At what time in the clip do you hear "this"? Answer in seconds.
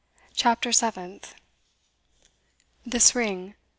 2.83-3.13